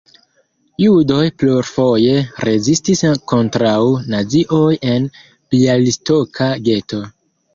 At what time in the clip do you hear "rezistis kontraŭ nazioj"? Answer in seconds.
2.49-4.71